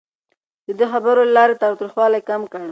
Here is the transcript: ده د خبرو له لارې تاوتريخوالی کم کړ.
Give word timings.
ده 0.65 0.73
د 0.79 0.81
خبرو 0.91 1.21
له 1.27 1.33
لارې 1.37 1.55
تاوتريخوالی 1.63 2.21
کم 2.29 2.41
کړ. 2.51 2.63